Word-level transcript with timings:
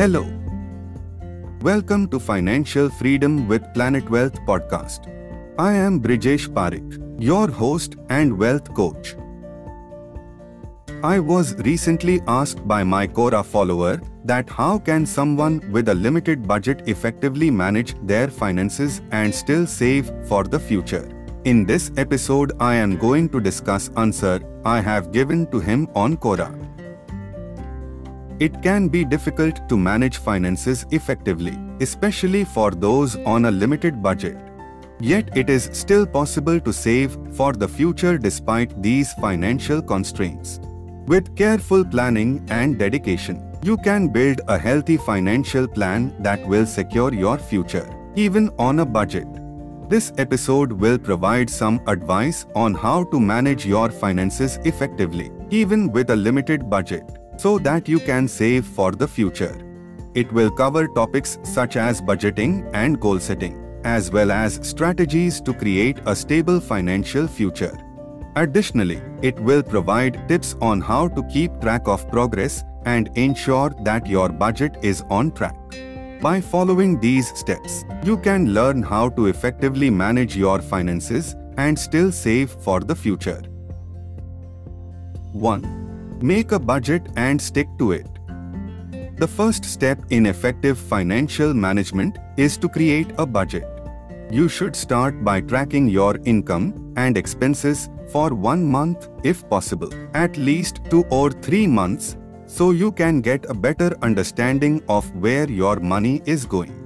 Hello. 0.00 0.26
Welcome 1.60 2.08
to 2.08 2.18
Financial 2.18 2.88
Freedom 2.88 3.46
with 3.46 3.62
Planet 3.74 4.08
Wealth 4.08 4.32
podcast. 4.46 5.08
I 5.58 5.74
am 5.74 6.00
Brijesh 6.00 6.48
Parekh, 6.48 7.22
your 7.22 7.50
host 7.50 7.96
and 8.08 8.38
wealth 8.38 8.72
coach. 8.72 9.14
I 11.02 11.18
was 11.18 11.54
recently 11.66 12.22
asked 12.26 12.66
by 12.66 12.82
my 12.82 13.06
Quora 13.06 13.44
follower 13.44 14.00
that 14.24 14.48
how 14.48 14.78
can 14.78 15.04
someone 15.04 15.60
with 15.70 15.90
a 15.90 15.94
limited 15.94 16.48
budget 16.48 16.80
effectively 16.86 17.50
manage 17.50 17.94
their 18.06 18.28
finances 18.28 19.02
and 19.10 19.34
still 19.34 19.66
save 19.66 20.10
for 20.26 20.44
the 20.44 20.58
future. 20.58 21.06
In 21.44 21.66
this 21.66 21.90
episode 21.98 22.52
I 22.58 22.74
am 22.76 22.96
going 22.96 23.28
to 23.28 23.38
discuss 23.38 23.90
answer 23.98 24.40
I 24.64 24.80
have 24.80 25.12
given 25.12 25.46
to 25.50 25.60
him 25.60 25.88
on 25.94 26.16
Quora. 26.16 26.69
It 28.40 28.62
can 28.62 28.88
be 28.88 29.04
difficult 29.04 29.68
to 29.68 29.76
manage 29.76 30.16
finances 30.16 30.86
effectively, 30.92 31.58
especially 31.80 32.44
for 32.44 32.70
those 32.70 33.16
on 33.26 33.44
a 33.44 33.50
limited 33.50 34.02
budget. 34.02 34.38
Yet 34.98 35.36
it 35.36 35.50
is 35.50 35.68
still 35.74 36.06
possible 36.06 36.58
to 36.58 36.72
save 36.72 37.18
for 37.34 37.52
the 37.52 37.68
future 37.68 38.16
despite 38.16 38.82
these 38.82 39.12
financial 39.20 39.82
constraints. 39.82 40.58
With 41.06 41.36
careful 41.36 41.84
planning 41.84 42.46
and 42.48 42.78
dedication, 42.78 43.46
you 43.62 43.76
can 43.76 44.08
build 44.08 44.40
a 44.48 44.56
healthy 44.56 44.96
financial 44.96 45.68
plan 45.68 46.14
that 46.20 46.46
will 46.48 46.64
secure 46.64 47.12
your 47.12 47.36
future, 47.36 47.94
even 48.16 48.48
on 48.58 48.80
a 48.80 48.86
budget. 48.86 49.28
This 49.90 50.14
episode 50.16 50.72
will 50.72 50.96
provide 50.96 51.50
some 51.50 51.82
advice 51.86 52.46
on 52.54 52.72
how 52.72 53.04
to 53.04 53.20
manage 53.20 53.66
your 53.66 53.90
finances 53.90 54.58
effectively, 54.64 55.30
even 55.50 55.92
with 55.92 56.08
a 56.08 56.16
limited 56.16 56.70
budget 56.70 57.19
so 57.40 57.58
that 57.58 57.88
you 57.88 57.98
can 57.98 58.28
save 58.28 58.66
for 58.66 58.92
the 58.92 59.08
future. 59.08 59.56
It 60.14 60.32
will 60.32 60.50
cover 60.50 60.86
topics 60.88 61.38
such 61.42 61.76
as 61.76 62.00
budgeting 62.00 62.68
and 62.74 63.00
goal 63.00 63.18
setting, 63.18 63.54
as 63.84 64.10
well 64.10 64.30
as 64.30 64.58
strategies 64.62 65.40
to 65.42 65.54
create 65.54 66.00
a 66.06 66.14
stable 66.14 66.60
financial 66.60 67.26
future. 67.26 67.76
Additionally, 68.36 69.00
it 69.22 69.40
will 69.40 69.62
provide 69.62 70.28
tips 70.28 70.54
on 70.60 70.80
how 70.80 71.08
to 71.08 71.22
keep 71.32 71.60
track 71.60 71.88
of 71.88 72.08
progress 72.10 72.62
and 72.84 73.10
ensure 73.14 73.70
that 73.84 74.06
your 74.06 74.28
budget 74.28 74.76
is 74.82 75.02
on 75.08 75.32
track. 75.32 75.56
By 76.20 76.40
following 76.40 77.00
these 77.00 77.36
steps, 77.38 77.84
you 78.04 78.18
can 78.18 78.52
learn 78.52 78.82
how 78.82 79.08
to 79.10 79.26
effectively 79.26 79.88
manage 79.88 80.36
your 80.36 80.60
finances 80.60 81.34
and 81.56 81.78
still 81.78 82.12
save 82.12 82.50
for 82.50 82.80
the 82.80 82.94
future. 82.94 83.42
1. 85.32 85.79
Make 86.22 86.52
a 86.52 86.58
budget 86.58 87.08
and 87.16 87.40
stick 87.40 87.66
to 87.78 87.92
it. 87.92 88.06
The 89.16 89.26
first 89.26 89.64
step 89.64 89.98
in 90.10 90.26
effective 90.26 90.78
financial 90.78 91.54
management 91.54 92.18
is 92.36 92.58
to 92.58 92.68
create 92.68 93.12
a 93.16 93.24
budget. 93.24 93.66
You 94.30 94.48
should 94.48 94.76
start 94.76 95.24
by 95.24 95.40
tracking 95.40 95.88
your 95.88 96.18
income 96.24 96.92
and 96.96 97.16
expenses 97.16 97.88
for 98.12 98.34
one 98.34 98.64
month 98.64 99.08
if 99.24 99.48
possible, 99.48 99.90
at 100.12 100.36
least 100.36 100.80
two 100.90 101.04
or 101.10 101.30
three 101.30 101.66
months, 101.66 102.16
so 102.46 102.70
you 102.70 102.92
can 102.92 103.22
get 103.22 103.48
a 103.48 103.54
better 103.54 103.96
understanding 104.02 104.82
of 104.88 105.10
where 105.16 105.48
your 105.48 105.80
money 105.80 106.20
is 106.26 106.44
going. 106.44 106.76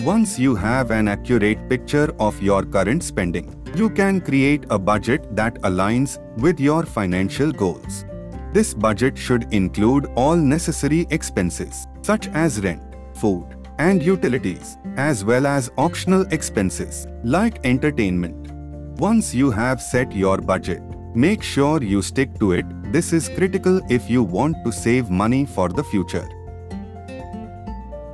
Once 0.00 0.38
you 0.38 0.54
have 0.54 0.90
an 0.90 1.08
accurate 1.08 1.68
picture 1.68 2.14
of 2.18 2.40
your 2.42 2.64
current 2.64 3.02
spending, 3.02 3.61
you 3.76 3.88
can 3.90 4.20
create 4.20 4.64
a 4.70 4.78
budget 4.78 5.34
that 5.34 5.54
aligns 5.62 6.18
with 6.38 6.60
your 6.60 6.84
financial 6.84 7.52
goals. 7.52 8.04
This 8.52 8.74
budget 8.74 9.16
should 9.16 9.52
include 9.52 10.06
all 10.14 10.36
necessary 10.36 11.06
expenses, 11.10 11.86
such 12.02 12.28
as 12.28 12.60
rent, 12.60 12.82
food, 13.14 13.46
and 13.78 14.02
utilities, 14.02 14.76
as 14.96 15.24
well 15.24 15.46
as 15.46 15.70
optional 15.78 16.26
expenses, 16.30 17.06
like 17.24 17.64
entertainment. 17.64 18.50
Once 18.98 19.34
you 19.34 19.50
have 19.50 19.80
set 19.80 20.12
your 20.12 20.38
budget, 20.38 20.82
make 21.14 21.42
sure 21.42 21.82
you 21.82 22.02
stick 22.02 22.38
to 22.38 22.52
it. 22.52 22.66
This 22.92 23.12
is 23.12 23.28
critical 23.28 23.80
if 23.90 24.10
you 24.10 24.22
want 24.22 24.56
to 24.64 24.72
save 24.72 25.10
money 25.10 25.46
for 25.46 25.68
the 25.68 25.82
future. 25.84 26.28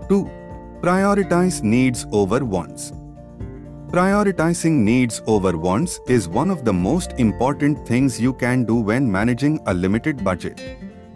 2. 0.09 0.31
Prioritize 0.81 1.63
needs 1.63 2.07
over 2.13 2.45
wants. 2.45 2.93
Prioritizing 3.89 4.73
needs 4.85 5.23
over 5.27 5.57
wants 5.57 5.99
is 6.09 6.29
one 6.29 6.51
of 6.51 6.63
the 6.63 6.73
most 6.73 7.13
important 7.13 7.89
things 7.89 8.21
you 8.21 8.35
can 8.35 8.65
do 8.65 8.75
when 8.75 9.11
managing 9.11 9.59
a 9.65 9.73
limited 9.73 10.23
budget. 10.23 10.61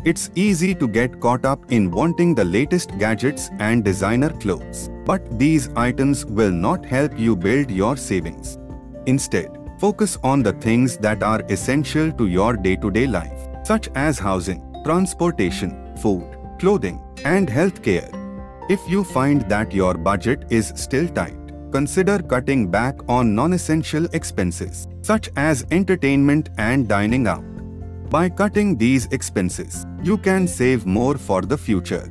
It's 0.06 0.30
easy 0.36 0.74
to 0.76 0.88
get 0.88 1.20
caught 1.20 1.44
up 1.44 1.70
in 1.70 1.90
wanting 1.90 2.34
the 2.34 2.46
latest 2.46 2.96
gadgets 2.98 3.50
and 3.58 3.84
designer 3.84 4.30
clothes, 4.30 4.88
but 5.04 5.38
these 5.38 5.68
items 5.76 6.24
will 6.24 6.50
not 6.50 6.86
help 6.86 7.18
you 7.18 7.36
build 7.36 7.70
your 7.70 7.94
savings. 7.94 8.58
Instead, 9.04 9.50
focus 9.78 10.16
on 10.24 10.42
the 10.42 10.54
things 10.54 10.96
that 10.96 11.22
are 11.22 11.42
essential 11.50 12.10
to 12.12 12.26
your 12.26 12.56
day-to-day 12.56 13.06
life, 13.06 13.48
such 13.64 13.90
as 13.94 14.18
housing, 14.18 14.64
transportation, 14.82 15.94
food, 15.98 16.24
clothing, 16.58 17.02
and 17.26 17.48
healthcare. 17.48 18.08
If 18.70 18.80
you 18.88 19.04
find 19.04 19.42
that 19.50 19.74
your 19.74 19.92
budget 19.92 20.46
is 20.48 20.72
still 20.74 21.06
tight, 21.06 21.36
consider 21.72 22.18
cutting 22.20 22.70
back 22.70 23.00
on 23.08 23.34
non-essential 23.34 24.04
expenses, 24.12 24.86
such 25.00 25.30
as 25.36 25.66
entertainment 25.70 26.50
and 26.58 26.86
dining 26.86 27.26
out. 27.26 27.44
By 28.10 28.28
cutting 28.28 28.76
these 28.76 29.06
expenses, 29.06 29.86
you 30.02 30.18
can 30.18 30.46
save 30.46 30.84
more 30.84 31.16
for 31.16 31.40
the 31.40 31.56
future. 31.56 32.08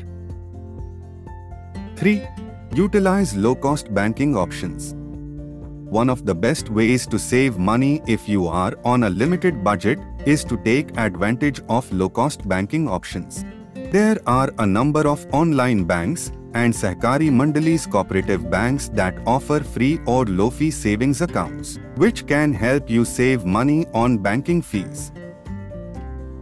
3. 1.96 2.28
Utilize 2.74 3.36
low-cost 3.36 3.94
banking 3.94 4.36
options. 4.36 4.96
One 5.92 6.10
of 6.10 6.26
the 6.26 6.34
best 6.34 6.70
ways 6.70 7.06
to 7.08 7.20
save 7.20 7.58
money 7.60 8.02
if 8.08 8.28
you 8.28 8.48
are 8.48 8.74
on 8.84 9.04
a 9.04 9.10
limited 9.10 9.64
budget 9.64 10.00
is 10.26 10.44
to 10.46 10.58
take 10.64 10.98
advantage 10.98 11.62
of 11.70 11.92
low-cost 11.92 12.48
banking 12.48 12.88
options. 12.88 13.46
There 13.92 14.18
are 14.26 14.50
a 14.58 14.66
number 14.66 15.08
of 15.08 15.28
online 15.34 15.84
banks 15.84 16.32
and 16.54 16.74
Sahkari 16.74 17.30
Mandali's 17.30 17.86
cooperative 17.86 18.50
banks 18.50 18.90
that 18.90 19.16
offer 19.26 19.60
free 19.62 20.00
or 20.06 20.26
low-fee 20.26 20.72
savings 20.72 21.22
accounts, 21.22 21.80
which 21.96 22.26
can 22.28 22.54
help 22.54 22.90
you 22.90 23.06
save 23.06 23.46
money 23.46 23.86
on 23.94 24.18
banking 24.18 24.62
fees. 24.62 25.12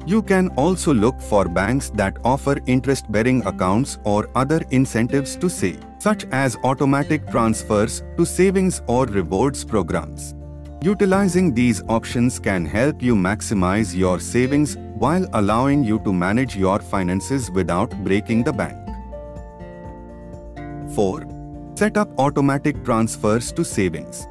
You 0.06 0.24
can 0.24 0.48
also 0.50 0.94
look 0.94 1.22
for 1.22 1.48
banks 1.48 1.92
that 1.92 2.18
offer 2.24 2.58
interest-bearing 2.66 3.46
accounts 3.46 4.00
or 4.06 4.30
other 4.34 4.62
incentives 4.72 5.36
to 5.36 5.50
save, 5.50 5.86
such 6.00 6.26
as 6.32 6.58
automatic 6.64 7.30
transfers 7.30 8.02
to 8.18 8.26
savings 8.26 8.82
or 8.88 9.06
rewards 9.06 9.64
programs. 9.64 10.34
Utilizing 10.82 11.54
these 11.54 11.84
options 11.90 12.40
can 12.40 12.66
help 12.66 13.02
you 13.02 13.14
maximize 13.14 13.94
your 13.94 14.18
savings 14.20 14.78
while 14.96 15.28
allowing 15.34 15.84
you 15.84 16.00
to 16.00 16.14
manage 16.14 16.56
your 16.56 16.80
finances 16.80 17.52
without 17.52 17.92
breaking 18.04 18.44
the 18.44 18.54
bank. 18.54 18.79
4. 21.00 21.76
Set 21.76 21.96
up 21.96 22.10
automatic 22.20 22.84
transfers 22.84 23.54
to 23.54 23.64
savings. 23.64 24.28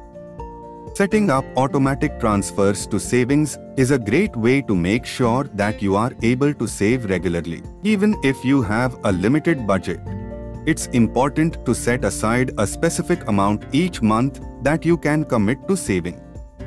Setting 0.93 1.31
up 1.31 1.45
automatic 1.57 2.19
transfers 2.19 2.85
to 2.91 2.99
savings 2.99 3.57
is 3.75 3.89
a 3.89 3.97
great 3.97 4.35
way 4.35 4.61
to 4.61 4.75
make 4.75 5.03
sure 5.03 5.45
that 5.61 5.81
you 5.81 5.95
are 5.95 6.11
able 6.21 6.53
to 6.53 6.67
save 6.67 7.09
regularly, 7.09 7.63
even 7.81 8.15
if 8.23 8.45
you 8.45 8.61
have 8.61 8.99
a 9.03 9.11
limited 9.11 9.65
budget. 9.65 9.99
It's 10.67 10.85
important 10.99 11.57
to 11.65 11.73
set 11.73 12.05
aside 12.05 12.51
a 12.59 12.67
specific 12.67 13.27
amount 13.27 13.65
each 13.71 14.03
month 14.03 14.39
that 14.61 14.85
you 14.85 14.95
can 14.95 15.23
commit 15.23 15.67
to 15.69 15.75
saving. 15.75 16.21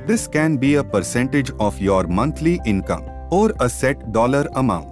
This 0.09 0.27
can 0.27 0.57
be 0.57 0.75
a 0.77 0.85
percentage 0.97 1.53
of 1.61 1.81
your 1.81 2.09
monthly 2.09 2.61
income 2.65 3.05
or 3.31 3.53
a 3.61 3.69
set 3.69 4.11
dollar 4.11 4.49
amount. 4.57 4.91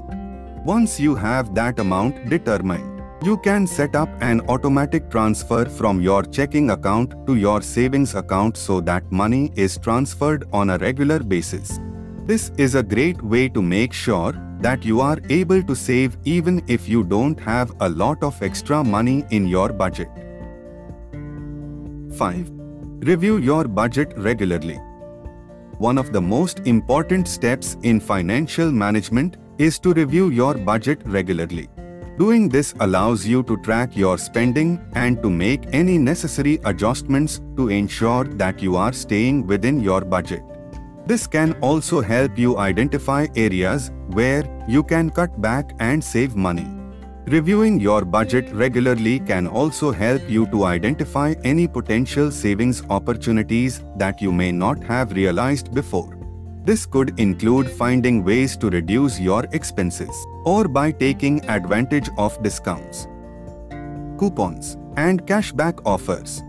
Once 0.64 1.00
you 1.00 1.16
have 1.16 1.52
that 1.56 1.80
amount 1.80 2.28
determined, 2.28 2.99
you 3.22 3.36
can 3.36 3.66
set 3.66 3.94
up 3.94 4.08
an 4.22 4.40
automatic 4.48 5.10
transfer 5.10 5.66
from 5.66 6.00
your 6.00 6.22
checking 6.22 6.70
account 6.70 7.14
to 7.26 7.36
your 7.36 7.60
savings 7.60 8.14
account 8.14 8.56
so 8.56 8.80
that 8.80 9.10
money 9.12 9.52
is 9.56 9.76
transferred 9.76 10.48
on 10.54 10.70
a 10.70 10.78
regular 10.78 11.18
basis. 11.18 11.78
This 12.24 12.50
is 12.56 12.74
a 12.74 12.82
great 12.82 13.20
way 13.22 13.48
to 13.50 13.60
make 13.60 13.92
sure 13.92 14.32
that 14.60 14.86
you 14.86 15.02
are 15.02 15.18
able 15.28 15.62
to 15.62 15.76
save 15.76 16.16
even 16.24 16.62
if 16.66 16.88
you 16.88 17.04
don't 17.04 17.38
have 17.40 17.72
a 17.80 17.88
lot 17.90 18.22
of 18.22 18.42
extra 18.42 18.82
money 18.82 19.24
in 19.30 19.46
your 19.46 19.68
budget. 19.70 20.08
5. 22.16 22.50
Review 23.00 23.36
your 23.36 23.64
budget 23.64 24.14
regularly. 24.16 24.78
One 25.76 25.98
of 25.98 26.12
the 26.12 26.20
most 26.22 26.60
important 26.60 27.28
steps 27.28 27.76
in 27.82 28.00
financial 28.00 28.70
management 28.70 29.36
is 29.58 29.78
to 29.80 29.92
review 29.92 30.30
your 30.30 30.54
budget 30.54 31.02
regularly. 31.04 31.68
Doing 32.20 32.50
this 32.50 32.74
allows 32.80 33.26
you 33.26 33.42
to 33.44 33.56
track 33.62 33.96
your 33.96 34.18
spending 34.18 34.78
and 34.92 35.22
to 35.22 35.30
make 35.30 35.62
any 35.72 35.96
necessary 35.96 36.58
adjustments 36.66 37.40
to 37.56 37.70
ensure 37.70 38.24
that 38.40 38.60
you 38.60 38.76
are 38.76 38.92
staying 38.92 39.46
within 39.46 39.80
your 39.80 40.02
budget. 40.02 40.42
This 41.06 41.26
can 41.26 41.54
also 41.62 42.02
help 42.02 42.38
you 42.38 42.58
identify 42.58 43.26
areas 43.36 43.90
where 44.08 44.44
you 44.68 44.82
can 44.82 45.08
cut 45.08 45.40
back 45.40 45.72
and 45.78 46.04
save 46.04 46.36
money. 46.36 46.66
Reviewing 47.24 47.80
your 47.80 48.04
budget 48.04 48.52
regularly 48.52 49.20
can 49.20 49.46
also 49.46 49.90
help 49.90 50.28
you 50.28 50.44
to 50.48 50.64
identify 50.64 51.32
any 51.42 51.66
potential 51.66 52.30
savings 52.30 52.82
opportunities 52.90 53.82
that 53.96 54.20
you 54.20 54.30
may 54.30 54.52
not 54.52 54.84
have 54.84 55.12
realized 55.12 55.72
before. 55.72 56.18
This 56.66 56.84
could 56.84 57.18
include 57.18 57.70
finding 57.70 58.22
ways 58.22 58.58
to 58.58 58.68
reduce 58.68 59.18
your 59.18 59.46
expenses 59.52 60.26
or 60.44 60.68
by 60.68 60.90
taking 60.92 61.44
advantage 61.48 62.08
of 62.18 62.42
discounts, 62.42 63.06
coupons, 64.18 64.76
and 64.96 65.26
cashback 65.26 65.80
offers. 65.84 66.42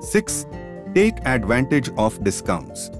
6. 0.00 0.46
Take 0.94 1.24
advantage 1.24 1.90
of 1.96 2.22
discounts. 2.22 2.90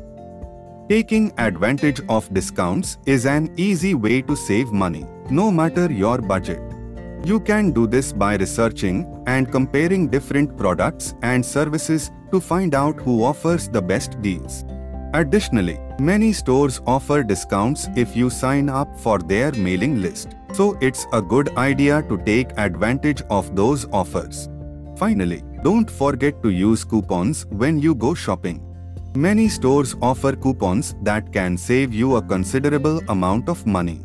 Taking 0.88 1.32
advantage 1.38 2.00
of 2.09 2.32
discounts 2.32 2.99
is 3.06 3.26
an 3.26 3.53
easy 3.56 3.94
way 3.94 4.23
to 4.23 4.37
save 4.37 4.73
money 4.73 5.06
no 5.31 5.50
matter 5.50 5.91
your 5.91 6.19
budget. 6.19 6.61
You 7.25 7.38
can 7.41 7.70
do 7.70 7.87
this 7.87 8.12
by 8.12 8.37
researching 8.37 9.23
and 9.26 9.50
comparing 9.50 10.08
different 10.08 10.56
products 10.56 11.15
and 11.23 11.44
services 11.44 12.11
to 12.32 12.41
find 12.41 12.75
out 12.75 13.00
who 13.00 13.25
offers 13.25 13.69
the 13.69 13.81
best 13.81 14.20
deals. 14.20 14.65
Additionally, 15.14 15.79
many 15.99 16.32
stores 16.32 16.81
offer 16.87 17.23
discounts 17.23 17.88
if 17.97 18.17
you 18.17 18.31
sign 18.31 18.70
up 18.70 18.99
for 18.99 19.19
their 19.19 19.53
mailing 19.53 20.00
list, 20.00 20.37
so 20.55 20.79
it's 20.81 21.06
a 21.12 21.20
good 21.20 21.55
idea 21.59 22.03
to 22.09 22.17
take 22.25 22.49
advantage 22.56 23.23
of 23.29 23.55
those 23.55 23.87
offers. 23.93 24.49
Finally, 24.97 25.43
don't 25.62 25.91
forget 25.91 26.43
to 26.43 26.49
use 26.49 26.82
coupons 26.82 27.44
when 27.50 27.79
you 27.79 27.94
go 27.94 28.14
shopping. 28.14 28.62
Many 29.14 29.49
stores 29.49 29.94
offer 30.00 30.35
coupons 30.35 30.94
that 31.03 31.31
can 31.31 31.58
save 31.58 31.93
you 31.93 32.17
a 32.17 32.23
considerable 32.23 33.03
amount 33.11 33.50
of 33.50 33.67
money. 33.67 34.00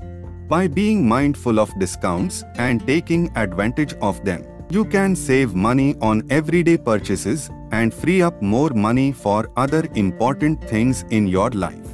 By 0.50 0.68
being 0.68 1.08
mindful 1.08 1.58
of 1.60 1.78
discounts 1.80 2.44
and 2.56 2.86
taking 2.86 3.32
advantage 3.38 3.94
of 4.02 4.24
them, 4.26 4.44
you 4.70 4.84
can 4.84 5.16
save 5.16 5.56
money 5.56 5.96
on 6.02 6.24
everyday 6.30 6.78
purchases 6.78 7.50
and 7.72 7.94
free 7.94 8.22
up 8.22 8.42
more 8.42 8.70
money 8.72 9.12
for 9.14 9.50
other 9.56 9.88
important 9.96 10.62
things 10.70 11.06
in 11.10 11.26
your 11.28 11.50
life. 11.52 11.88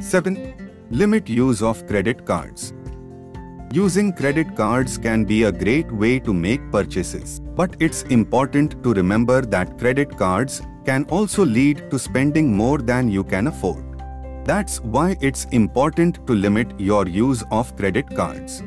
7. 0.00 0.86
Limit 0.90 1.28
use 1.28 1.62
of 1.62 1.86
credit 1.86 2.26
cards. 2.26 2.74
Using 3.72 4.12
credit 4.12 4.54
cards 4.54 4.98
can 4.98 5.24
be 5.24 5.44
a 5.44 5.52
great 5.52 5.90
way 5.90 6.18
to 6.20 6.34
make 6.34 6.60
purchases, 6.70 7.40
but 7.40 7.74
it's 7.80 8.02
important 8.04 8.82
to 8.82 8.92
remember 8.92 9.40
that 9.40 9.78
credit 9.78 10.16
cards 10.16 10.60
can 10.84 11.04
also 11.04 11.44
lead 11.44 11.90
to 11.90 11.98
spending 11.98 12.54
more 12.54 12.78
than 12.78 13.08
you 13.08 13.24
can 13.24 13.46
afford. 13.46 13.84
That's 14.44 14.80
why 14.82 15.16
it's 15.22 15.46
important 15.46 16.26
to 16.26 16.34
limit 16.34 16.78
your 16.78 17.08
use 17.08 17.42
of 17.50 17.74
credit 17.76 18.14
cards. 18.14 18.62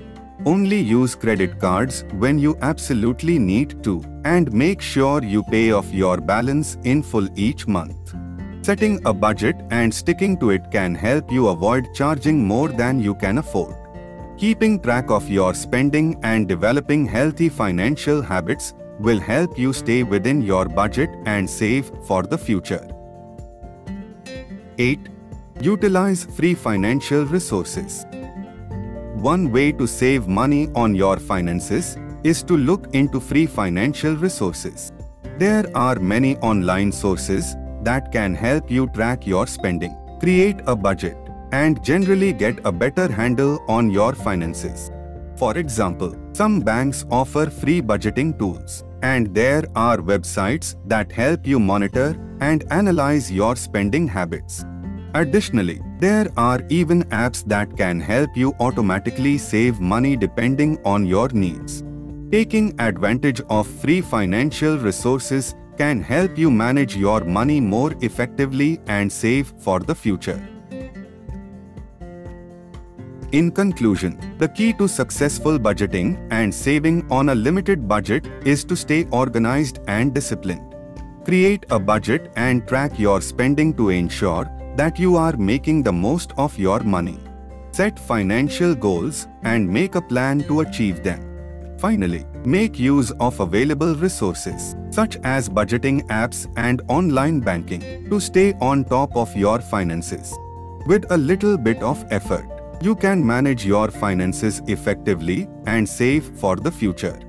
Only 0.45 0.79
use 0.79 1.15
credit 1.15 1.59
cards 1.59 2.05
when 2.13 2.37
you 2.37 2.57
absolutely 2.61 3.39
need 3.39 3.83
to 3.83 4.03
and 4.23 4.51
make 4.53 4.81
sure 4.81 5.23
you 5.23 5.43
pay 5.43 5.71
off 5.71 5.91
your 5.91 6.17
balance 6.17 6.77
in 6.83 7.01
full 7.01 7.27
each 7.35 7.67
month. 7.67 8.13
Setting 8.61 9.01
a 9.05 9.13
budget 9.13 9.55
and 9.71 9.93
sticking 9.93 10.37
to 10.39 10.51
it 10.51 10.69
can 10.71 10.93
help 10.93 11.31
you 11.31 11.47
avoid 11.47 11.87
charging 11.93 12.45
more 12.45 12.67
than 12.67 12.99
you 12.99 13.15
can 13.15 13.39
afford. 13.39 13.75
Keeping 14.37 14.79
track 14.79 15.09
of 15.09 15.27
your 15.27 15.53
spending 15.53 16.19
and 16.23 16.47
developing 16.47 17.05
healthy 17.05 17.49
financial 17.49 18.21
habits 18.21 18.73
will 18.99 19.19
help 19.19 19.57
you 19.57 19.73
stay 19.73 20.03
within 20.03 20.41
your 20.41 20.65
budget 20.65 21.09
and 21.25 21.49
save 21.49 21.91
for 22.05 22.23
the 22.23 22.37
future. 22.37 22.87
8. 24.77 24.99
Utilize 25.61 26.25
free 26.25 26.53
financial 26.53 27.25
resources. 27.25 28.05
One 29.21 29.51
way 29.51 29.71
to 29.71 29.87
save 29.87 30.27
money 30.27 30.69
on 30.75 30.93
your 30.93 31.17
finances 31.17 31.97
is 32.23 32.43
to 32.43 32.55
look 32.55 32.93
into 32.93 33.19
free 33.19 33.47
financial 33.47 34.15
resources. 34.15 34.91
There 35.39 35.65
are 35.75 35.95
many 35.95 36.37
online 36.37 36.91
sources 36.91 37.55
that 37.81 38.11
can 38.11 38.35
help 38.35 38.69
you 38.69 38.87
track 38.89 39.25
your 39.25 39.47
spending, 39.47 39.97
create 40.19 40.57
a 40.67 40.75
budget, 40.75 41.17
and 41.51 41.83
generally 41.83 42.31
get 42.31 42.59
a 42.63 42.71
better 42.71 43.11
handle 43.11 43.59
on 43.67 43.89
your 43.89 44.13
finances. 44.13 44.91
For 45.35 45.57
example, 45.57 46.15
some 46.33 46.59
banks 46.59 47.03
offer 47.09 47.49
free 47.49 47.81
budgeting 47.81 48.37
tools, 48.37 48.83
and 49.01 49.33
there 49.33 49.63
are 49.75 49.97
websites 49.97 50.75
that 50.85 51.11
help 51.11 51.47
you 51.47 51.59
monitor 51.59 52.15
and 52.39 52.63
analyze 52.69 53.31
your 53.31 53.55
spending 53.55 54.07
habits. 54.07 54.63
Additionally, 55.17 55.81
there 55.99 56.27
are 56.37 56.61
even 56.69 57.01
apps 57.05 57.43
that 57.45 57.75
can 57.75 57.99
help 57.99 58.37
you 58.37 58.53
automatically 58.59 59.35
save 59.39 59.79
money 59.79 60.15
depending 60.15 60.77
on 60.85 61.07
your 61.07 61.27
needs. 61.29 61.83
Taking 62.31 62.79
advantage 62.79 63.41
of 63.49 63.65
free 63.65 63.99
financial 63.99 64.77
resources 64.77 65.55
can 65.75 66.03
help 66.03 66.37
you 66.37 66.51
manage 66.51 66.95
your 66.95 67.21
money 67.21 67.59
more 67.59 67.95
effectively 68.01 68.79
and 68.85 69.11
save 69.11 69.51
for 69.57 69.79
the 69.79 69.95
future. 69.95 70.39
In 73.31 73.49
conclusion, 73.49 74.19
the 74.37 74.49
key 74.49 74.71
to 74.73 74.87
successful 74.87 75.57
budgeting 75.57 76.11
and 76.29 76.53
saving 76.53 77.11
on 77.11 77.29
a 77.29 77.35
limited 77.35 77.87
budget 77.87 78.27
is 78.45 78.63
to 78.65 78.75
stay 78.75 79.07
organized 79.09 79.79
and 79.87 80.13
disciplined. 80.13 80.75
Create 81.25 81.65
a 81.71 81.79
budget 81.79 82.31
and 82.35 82.67
track 82.67 82.99
your 82.99 83.19
spending 83.19 83.73
to 83.73 83.89
ensure 83.89 84.47
that 84.77 84.99
you 84.99 85.15
are 85.15 85.35
making 85.35 85.83
the 85.83 85.91
most 85.91 86.33
of 86.37 86.57
your 86.57 86.79
money. 86.81 87.19
Set 87.71 87.97
financial 87.99 88.75
goals 88.75 89.27
and 89.43 89.67
make 89.67 89.95
a 89.95 90.01
plan 90.01 90.39
to 90.47 90.61
achieve 90.61 91.03
them. 91.03 91.23
Finally, 91.79 92.25
make 92.43 92.79
use 92.79 93.11
of 93.19 93.39
available 93.39 93.95
resources, 93.95 94.75
such 94.89 95.17
as 95.23 95.49
budgeting 95.49 96.01
apps 96.07 96.51
and 96.57 96.81
online 96.87 97.39
banking, 97.39 98.09
to 98.09 98.19
stay 98.19 98.53
on 98.61 98.83
top 98.83 99.15
of 99.15 99.35
your 99.35 99.59
finances. 99.59 100.33
With 100.85 101.11
a 101.11 101.17
little 101.17 101.57
bit 101.57 101.81
of 101.83 102.05
effort, 102.11 102.47
you 102.81 102.95
can 102.95 103.25
manage 103.25 103.65
your 103.65 103.89
finances 103.89 104.61
effectively 104.67 105.47
and 105.65 105.87
save 105.87 106.23
for 106.39 106.55
the 106.55 106.71
future. 106.71 107.19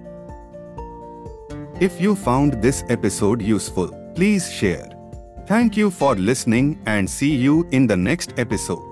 If 1.81 2.00
you 2.00 2.15
found 2.15 2.62
this 2.62 2.85
episode 2.89 3.41
useful, 3.41 3.89
please 4.15 4.50
share. 4.50 4.98
Thank 5.49 5.79
you 5.79 5.91
for 5.91 6.15
listening 6.15 6.79
and 6.85 7.09
see 7.09 7.35
you 7.35 7.67
in 7.71 7.87
the 7.87 7.97
next 7.97 8.35
episode. 8.37 8.88